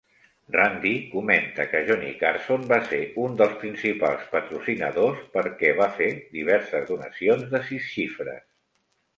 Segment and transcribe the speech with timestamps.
[0.53, 6.91] Randi comenta que Johnny Carson va ser un dels principals patrocinadors, perquè va fer diverses
[6.93, 8.45] donacions de sis xifres.